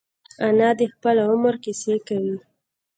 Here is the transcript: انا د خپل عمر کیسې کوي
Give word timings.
انا 0.47 0.69
د 0.79 0.81
خپل 0.93 1.15
عمر 1.29 1.55
کیسې 1.63 1.95
کوي 2.07 2.35